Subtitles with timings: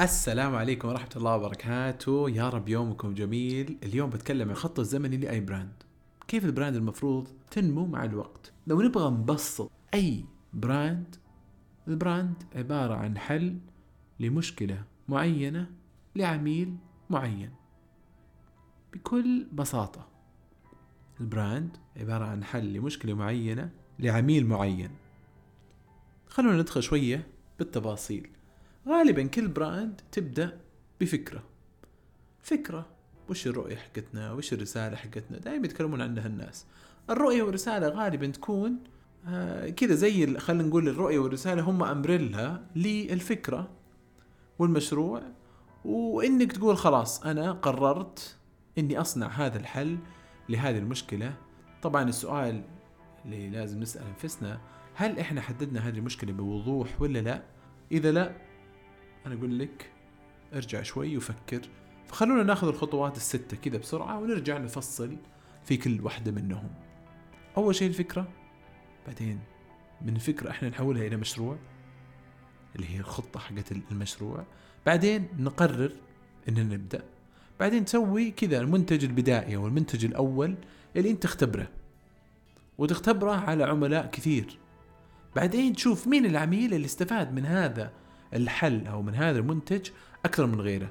[0.00, 2.30] السلام عليكم ورحمة الله وبركاته.
[2.30, 3.78] يا رب يومكم جميل.
[3.82, 5.82] اليوم بتكلم عن خط الزمني لأي brand.
[6.28, 11.16] كيف ال brand المفروض تنمو مع الوقت؟ لو نبغى نبسط أي brand
[11.88, 13.58] ال brand عبارة عن حل
[14.20, 15.70] لمشكلة معينة
[16.16, 16.76] لعميل
[17.10, 17.50] معين.
[18.92, 20.08] بكل بساطة
[21.20, 24.90] ال brand عبارة عن حل لمشكلة معينة لعميل معين.
[26.28, 27.26] خلونا ندخل شوية
[27.58, 28.30] بالتفاصيل.
[28.88, 30.60] غالبا كل براند تبدأ
[31.00, 31.42] بفكرة.
[32.42, 32.86] فكرة
[33.28, 36.66] وش الرؤية حقتنا؟ وش الرسالة حقتنا؟ دائما يتكلمون عنها الناس.
[37.10, 38.78] الرؤية والرسالة غالبا تكون
[39.28, 43.70] آه كذا زي خلينا نقول الرؤية والرسالة هم أمبريلا للفكرة
[44.58, 45.22] والمشروع.
[45.84, 48.36] وإنك تقول خلاص أنا قررت
[48.78, 49.98] إني أصنع هذا الحل
[50.48, 51.34] لهذه المشكلة.
[51.82, 52.62] طبعا السؤال
[53.24, 54.60] اللي لازم نسأل أنفسنا
[54.94, 57.42] هل إحنا حددنا هذه المشكلة بوضوح ولا لا؟
[57.92, 58.36] إذا لا
[59.26, 59.90] أنا أقول لك
[60.54, 61.60] ارجع شوي وفكر.
[62.06, 65.16] فخلونا ناخذ الخطوات الستة كذا بسرعة ونرجع نفصل
[65.64, 66.70] في كل واحدة منهم.
[67.56, 68.28] أول شيء الفكرة
[69.06, 69.40] بعدين
[70.02, 71.56] من الفكرة إحنا نحولها إلى مشروع
[72.76, 74.44] اللي هي الخطة حقت المشروع.
[74.86, 75.92] بعدين نقرر
[76.48, 77.04] إننا نبدأ.
[77.60, 80.56] بعدين تسوي كذا المنتج البدائي أو المنتج الأول
[80.96, 81.68] اللي أنت تختبره.
[82.78, 84.58] وتختبره على عملاء كثير.
[85.36, 87.92] بعدين تشوف مين العميل اللي استفاد من هذا.
[88.34, 89.90] الحل أو من هذا المنتج
[90.24, 90.90] أكثر من غيره.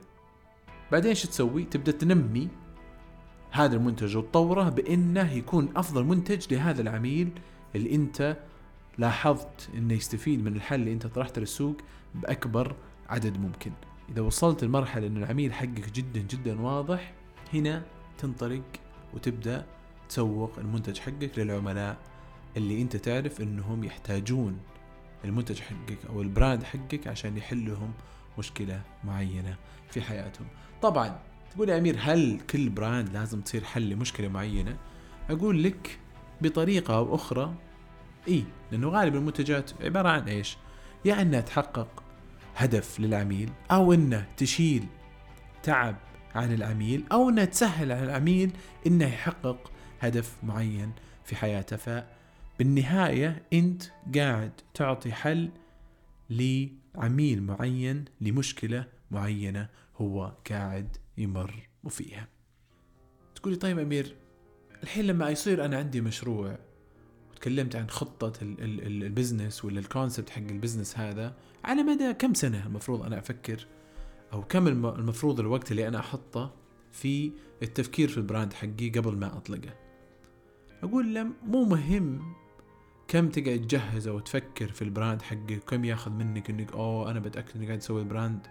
[0.92, 2.48] بعدين إيش تسوي؟ تبدأ تنمي
[3.52, 7.30] هذا المنتج وتطوره بإنه يكون أفضل منتج لهذا العميل
[7.76, 8.38] اللي أنت
[8.98, 11.78] لاحظت إنه يستفيد من الحل اللي أنت طرحته للسوق
[12.16, 12.76] بأكبر
[13.10, 13.72] عدد ممكن.
[14.10, 17.14] إذا وصلت لمرحلة إن العميل حقك جدا جدا واضح
[17.54, 17.84] هنا
[18.18, 18.64] تنطلق
[19.14, 19.66] وتبدأ
[20.10, 21.98] تسوق المنتج حقك للعملاء
[22.58, 24.60] اللي أنت تعرف إنهم يحتاجون
[25.26, 27.94] المنتج حقك أو ال brand حقك عشان يحل لهم
[28.38, 29.56] مشكلة معينة
[29.90, 30.48] في حياتهم.
[30.82, 31.20] طبعا
[31.52, 34.78] تقول يا أمير هل كل brand لازم تصير حل لمشكلة معينة؟
[35.30, 36.00] أقول لك
[36.42, 37.54] بطريقة أو أخرى
[38.28, 40.58] إي لأنه غالبا المنتجات عبارة عن إيش؟
[41.06, 42.04] يا أنها تحقق
[42.56, 44.86] هدف للعميل أو أنها تشيل
[45.64, 45.96] تعب
[46.36, 48.52] عن العميل أو أنها تسهل على العميل
[48.88, 50.92] إنه يحقق هدف معين
[51.26, 51.78] في حياته
[52.56, 53.84] فبالنهايه أنت
[54.16, 55.50] قاعد تعطي حل
[56.30, 62.28] لعميل معين لمشكلة معينة هو قاعد يمر فيها.
[63.36, 64.16] تقولي طيب أمير
[64.84, 66.58] الحين لما يصير أنا عندي مشروع
[67.32, 71.84] وتكلمت عن خطة ال- ال- ال- business ولا ال concept حق ال business هذا على
[71.84, 73.68] مدى كم سنة المفروض أنا أفكر
[74.34, 76.54] أو كم الم- المفروض الوقت اللي أنا أحطه
[76.92, 77.32] في
[77.64, 79.74] التفكير في ال brand حقي قبل ما أطلقه
[80.84, 82.34] أقول له مو مهم
[83.08, 87.20] كم تقعد تجهز أو تفكر في ال brand حقك؟ كم ياخذ منك إنك أوه أنا
[87.20, 88.48] بتأكد إنك قاعد تسوي ال brand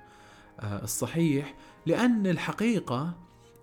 [0.61, 1.55] آه الصحيح؟
[1.87, 3.15] لأن الحقيقة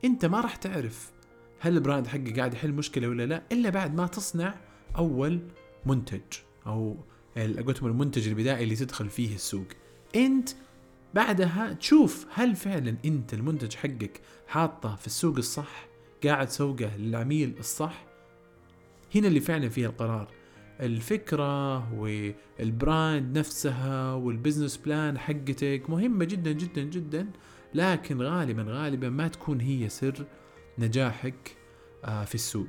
[0.06, 1.12] أنت ما راح تعرف
[1.60, 4.56] هل ال brand حقك قاعد يحل مشكلة ولا لا إلا بعد ما تصنع
[4.98, 5.40] أول
[5.86, 6.22] منتج
[6.68, 6.98] أو
[7.38, 9.68] قلتهم المنتج البدائي اللي تدخل فيه السوق.
[10.16, 10.50] أنت
[11.14, 15.88] بعدها تشوف هل فعلا أنت المنتج حقك حاطه في السوق الصح
[16.24, 18.06] قاعد تسوقه للعميل الصح؟
[19.16, 20.28] هنا اللي فعلا فيها القرار.
[20.82, 27.28] الفكرة وال brand نفسها وال business plan حقتك مهمة جدا جدا جدا.
[27.74, 30.26] لكن غالبا غالبا ما تكون هي سر
[30.80, 31.56] نجاحك
[32.06, 32.68] آه، في السوق.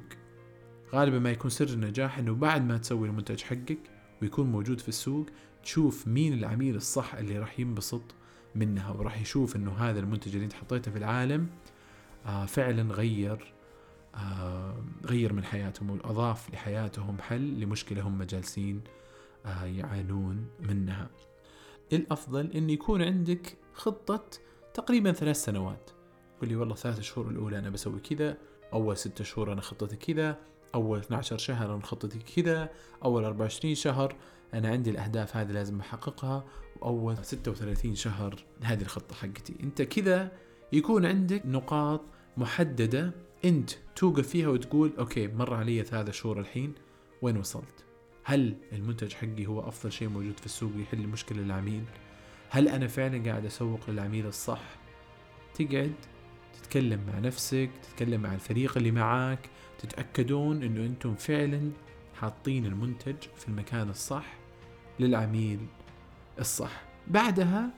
[0.92, 3.78] غالبا ما يكون سر النجاح إنه بعد ما تسوي المنتج حقك
[4.22, 5.26] ويكون موجود في السوق
[5.62, 8.02] تشوف مين العميل الصح اللي راح ينبسط
[8.54, 11.46] منها وراح يشوف إنه هذا المنتج اللي أنت حطيته في العالم
[12.26, 13.52] آه فعلا غير
[15.04, 18.80] غير من حياتهم واضاف لحياتهم حل لمشكلة هم جالسين
[19.46, 21.10] آه يعانون منها.
[21.92, 24.24] الأفضل انه يكون عندك خطة
[24.74, 25.90] تقريبا ثلاث سنوات.
[26.36, 28.36] تقول لي والله ثلاث شهور الأولى أنا بسوي كذا،
[28.72, 30.38] أول ستة شهور أنا خطتي كذا،
[30.74, 32.70] أول 12 شهر أنا خطتي كذا،
[33.04, 34.16] أول 24 شهر
[34.54, 36.44] أنا عندي الأهداف هذه لازم أحققها،
[36.80, 39.56] وأول 36 شهر هذه الخطة حقتي.
[39.62, 40.32] أنت كذا
[40.72, 42.00] يكون عندك نقاط
[42.36, 43.12] محددة
[43.44, 46.74] انت توقف فيها وتقول أوكي مر علي ثلاثة شهور الحين
[47.22, 47.84] وين وصلت؟
[48.24, 51.84] هل المنتج حقي هو أفضل شيء موجود في السوق يحل مشكله للعميل؟
[52.50, 54.62] هل أنا فعلا قاعد أسوق للعميل الصح؟
[55.54, 55.94] تقعد
[56.52, 61.70] تتكلم مع نفسك، تتكلم مع الفريق اللي معاك، تتأكدون إنه أنتم فعلا
[62.20, 64.38] حاطين المنتج في المكان الصح
[65.00, 65.60] للعميل
[66.38, 66.82] الصح.
[67.06, 67.70] بعدها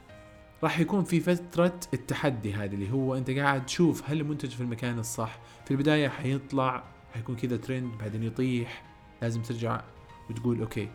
[0.63, 4.99] راح يكون في فترة التحدي هذه اللي هو أنت قاعد تشوف هل المنتج في المكان
[4.99, 5.41] الصح.
[5.65, 8.85] في البداية حيطلع حيكون كذا ترند بعدين يطيح.
[9.23, 9.85] لازم ترجع
[10.31, 10.89] وتقول okay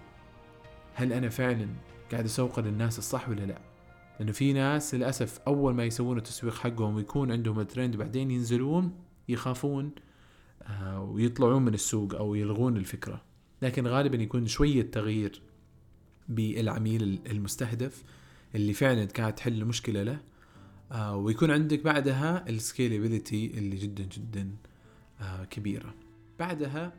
[0.94, 1.68] هل أنا فعلا
[2.12, 3.62] قاعد أسوق للناس الصح ولا لا؟
[4.20, 8.92] لأنه في ناس للأسف أول ما يسوون التسويق حقهم ويكون عندهم الترند بعدين ينزلون
[9.30, 9.92] يخافون
[10.64, 13.22] آه، ويطلعون من السوق أو يلغون الفكرة.
[13.62, 15.42] لكن غالبا يكون شوية تغيير
[16.30, 18.04] بالعميل المستهدف.
[18.56, 20.20] اللي فعلا قاعد تحل مشكلة له.
[20.92, 24.52] آه، ويكون عندك بعدها ال scalability اللي جدا جدا
[25.22, 25.94] آه، كبيرة.
[26.40, 26.94] بعدها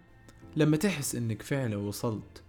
[0.56, 2.42] لما تحس إنك فعلا وصلت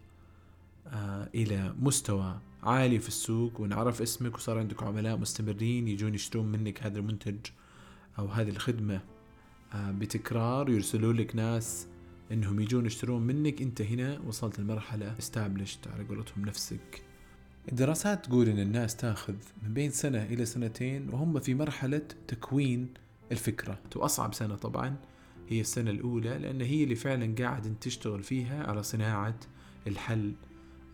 [1.35, 6.99] إلى مستوى عالي في السوق ونعرف اسمك وصار عندك عملاء مستمرين يجون يشترون منك هذا
[6.99, 7.37] المنتج
[8.19, 9.01] أو هذه الخدمة
[9.73, 11.87] آه، بتكرار يرسلوا لك ناس
[12.31, 17.08] إنهم يجون يشترون منك أنت هنا وصلت لمرحلة استابلشت على قولتهم نفسك.
[17.71, 22.93] الدراسات تقول إن الناس تاخذ من بين سنة إلى سنتين وهم في مرحلة تكوين
[23.31, 23.79] الفكرة.
[23.95, 24.95] وأصعب سنة طبعا
[25.49, 29.39] هي السنة الأولى لأن هي اللي فعلا قاعد تشتغل فيها على صناعة
[29.87, 30.33] الحل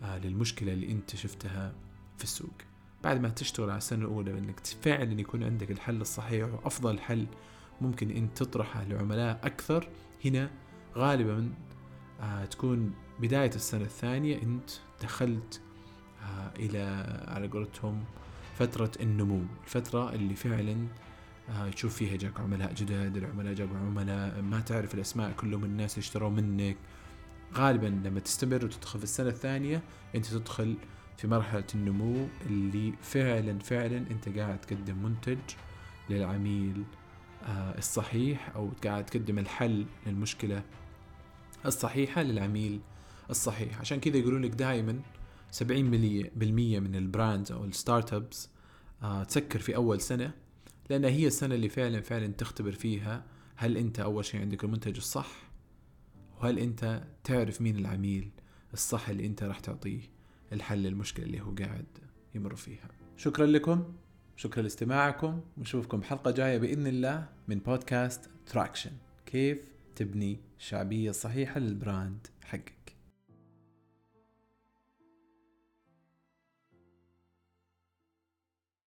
[0.02, 1.74] آه، للمشكلة اللي أنت شفتها
[2.18, 2.54] في السوق.
[3.04, 7.26] بعد ما تشتغل على السنة الأولى بانك فعلا يكون عندك الحل الصحيح وأفضل حل
[7.80, 9.88] ممكن أنت تطرحه لعملاء أكثر.
[10.24, 10.50] هنا
[10.96, 11.52] غالبا
[12.20, 14.70] آه تكون بداية السنة الثانية أنت
[15.02, 15.60] دخلت
[16.58, 16.78] إلى
[17.28, 18.04] على قولتهم
[18.58, 20.86] فترة النمو الفترة اللي فعلا
[21.50, 26.30] آه تشوف فيها جاك عملاء جدد العملاء جابوا عملاء ما تعرف الأسماء كلهم الناس اشتروا
[26.30, 26.76] منك.
[27.54, 29.82] غالبا لما تستمر وتدخل في السنة الثانية
[30.14, 30.76] أنت تدخل
[31.16, 35.38] في مرحلة النمو اللي فعلا فعلا أنت قاعد تقدم منتج
[36.10, 36.84] للعميل
[37.46, 40.62] آه، الصحيح أو قاعد تقدم الحل للمشكلة
[41.66, 42.80] الصحيحة للعميل
[43.30, 43.80] الصحيح.
[43.80, 45.00] عشان كذا يقولون لك دائما
[45.52, 45.62] 70%
[46.32, 48.48] من ال brands أو ال startups
[49.02, 50.32] آه، تسكر في أول سنة
[50.90, 53.24] لأن هي السنة اللي فعلا فعلا تختبر فيها
[53.56, 55.50] هل أنت أول شيء عندك المنتج الصح
[56.40, 58.30] وهل أنت تعرف مين العميل
[58.72, 60.00] الصح اللي أنت راح تعطيه
[60.52, 61.86] الحل للمشكلة اللي هو قاعد
[62.34, 62.88] يمر فيها.
[63.16, 63.92] شكرا لكم
[64.36, 68.90] شكرا لاستماعكم ونشوفكم حلقة جاية بإذن الله من بودكاست تراكشن
[69.26, 69.58] كيف
[69.96, 72.75] تبني شعبية صحيحة للبراند حقك؟